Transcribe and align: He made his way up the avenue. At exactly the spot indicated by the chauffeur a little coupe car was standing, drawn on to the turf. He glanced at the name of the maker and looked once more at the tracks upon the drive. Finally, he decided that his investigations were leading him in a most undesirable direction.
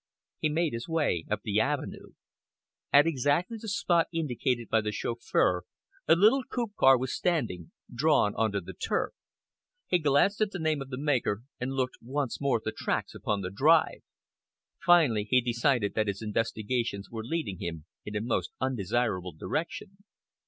He 0.39 0.49
made 0.49 0.73
his 0.73 0.89
way 0.89 1.25
up 1.29 1.41
the 1.43 1.59
avenue. 1.59 2.13
At 2.91 3.05
exactly 3.05 3.59
the 3.61 3.67
spot 3.69 4.07
indicated 4.11 4.67
by 4.67 4.81
the 4.81 4.91
chauffeur 4.91 5.63
a 6.07 6.15
little 6.15 6.41
coupe 6.43 6.73
car 6.75 6.97
was 6.97 7.13
standing, 7.13 7.71
drawn 7.93 8.33
on 8.33 8.51
to 8.53 8.61
the 8.61 8.73
turf. 8.73 9.13
He 9.85 9.99
glanced 9.99 10.41
at 10.41 10.49
the 10.49 10.57
name 10.57 10.81
of 10.81 10.89
the 10.89 10.97
maker 10.97 11.43
and 11.59 11.73
looked 11.73 11.99
once 12.01 12.41
more 12.41 12.57
at 12.57 12.63
the 12.63 12.71
tracks 12.75 13.13
upon 13.13 13.41
the 13.41 13.51
drive. 13.51 14.01
Finally, 14.83 15.25
he 15.29 15.39
decided 15.39 15.93
that 15.93 16.07
his 16.07 16.23
investigations 16.23 17.11
were 17.11 17.23
leading 17.23 17.59
him 17.59 17.85
in 18.03 18.15
a 18.15 18.21
most 18.21 18.49
undesirable 18.59 19.33
direction. 19.33 19.97